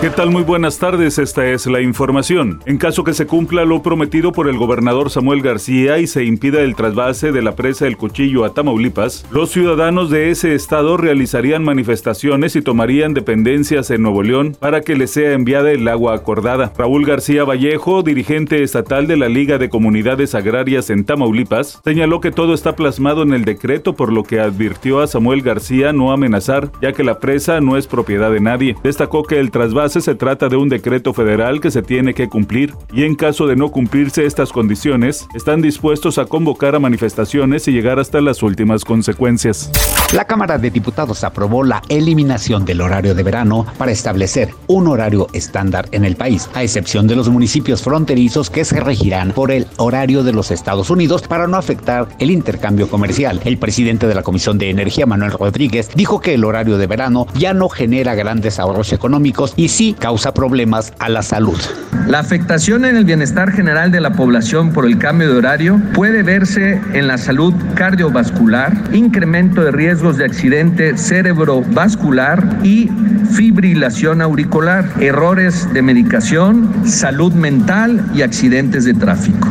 [0.00, 0.30] ¿Qué tal?
[0.30, 2.60] Muy buenas tardes, esta es la información.
[2.66, 6.60] En caso que se cumpla lo prometido por el gobernador Samuel García y se impida
[6.60, 11.64] el trasvase de la presa del Cuchillo a Tamaulipas, los ciudadanos de ese estado realizarían
[11.64, 16.72] manifestaciones y tomarían dependencias en Nuevo León para que les sea enviada el agua acordada.
[16.78, 22.30] Raúl García Vallejo, dirigente estatal de la Liga de Comunidades Agrarias en Tamaulipas, señaló que
[22.30, 26.70] todo está plasmado en el decreto por lo que advirtió a Samuel García no amenazar,
[26.80, 28.76] ya que la presa no es propiedad de nadie.
[28.84, 32.74] Destacó que el trasvase se trata de un decreto federal que se tiene que cumplir
[32.92, 37.72] y en caso de no cumplirse estas condiciones, están dispuestos a convocar a manifestaciones y
[37.72, 39.70] llegar hasta las últimas consecuencias.
[40.14, 45.26] La Cámara de Diputados aprobó la eliminación del horario de verano para establecer un horario
[45.34, 49.66] estándar en el país, a excepción de los municipios fronterizos que se regirán por el
[49.76, 53.42] horario de los Estados Unidos para no afectar el intercambio comercial.
[53.44, 57.26] El presidente de la Comisión de Energía, Manuel Rodríguez, dijo que el horario de verano
[57.34, 61.58] ya no genera grandes ahorros económicos y sí causa problemas a la salud.
[62.06, 66.22] La afectación en el bienestar general de la población por el cambio de horario puede
[66.22, 72.88] verse en la salud cardiovascular, incremento de de accidente cerebrovascular y
[73.32, 79.48] fibrilación auricular, errores de medicación, salud mental y accidentes de tráfico.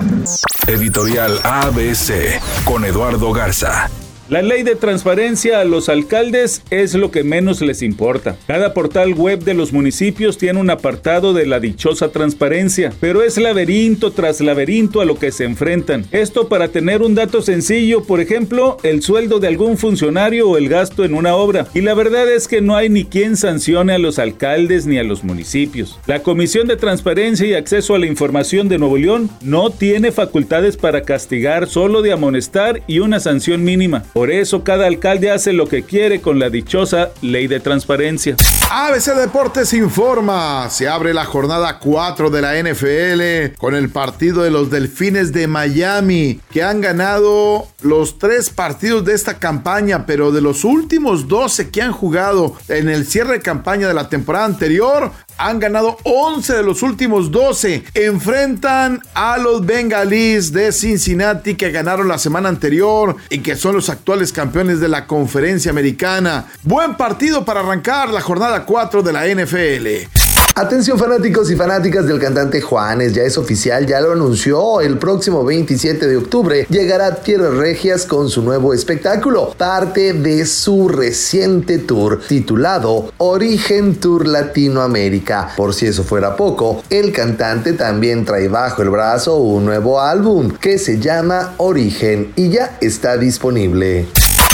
[0.68, 3.90] Editorial ABC con Eduardo Garza.
[4.30, 8.36] La ley de transparencia a los alcaldes es lo que menos les importa.
[8.46, 13.38] Cada portal web de los municipios tiene un apartado de la dichosa transparencia, pero es
[13.38, 16.06] laberinto tras laberinto a lo que se enfrentan.
[16.12, 20.68] Esto para tener un dato sencillo, por ejemplo, el sueldo de algún funcionario o el
[20.68, 21.68] gasto en una obra.
[21.74, 25.04] Y la verdad es que no hay ni quien sancione a los alcaldes ni a
[25.04, 26.00] los municipios.
[26.06, 30.76] La Comisión de Transparencia y Acceso a la Información de Nuevo León no tiene facultades
[30.76, 34.04] para castigar, solo de amonestar y una sanción mínima.
[34.18, 38.36] Por eso cada alcalde hace lo que quiere con la dichosa ley de transparencia.
[38.72, 44.50] ABC Deportes informa, se abre la jornada 4 de la NFL con el partido de
[44.50, 50.42] los Delfines de Miami, que han ganado los tres partidos de esta campaña, pero de
[50.42, 55.12] los últimos 12 que han jugado en el cierre de campaña de la temporada anterior,
[55.38, 57.84] han ganado 11 de los últimos 12.
[57.94, 63.90] Enfrentan a los bengalíes de Cincinnati que ganaron la semana anterior y que son los
[63.90, 66.48] actuales campeones de la conferencia americana.
[66.64, 70.17] Buen partido para arrancar la jornada 4 de la NFL.
[70.60, 75.46] Atención fanáticos y fanáticas del cantante Juanes, ya es oficial, ya lo anunció, el próximo
[75.46, 81.78] 27 de octubre llegará a Tierras Regias con su nuevo espectáculo, parte de su reciente
[81.78, 85.54] tour titulado Origen Tour Latinoamérica.
[85.56, 90.50] Por si eso fuera poco, el cantante también trae bajo el brazo un nuevo álbum
[90.50, 94.08] que se llama Origen y ya está disponible.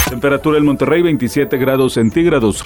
[0.10, 2.66] Temperatura en Monterrey 27 grados centígrados.